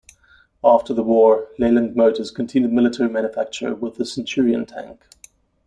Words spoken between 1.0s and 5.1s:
war, Leyland Motors continued military manufacture with the Centurion tank.